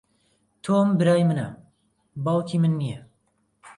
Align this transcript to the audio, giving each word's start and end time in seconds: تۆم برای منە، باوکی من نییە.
تۆم 0.63 0.87
برای 0.99 1.23
منە، 1.29 1.47
باوکی 2.23 2.57
من 2.61 2.73
نییە. 2.79 2.99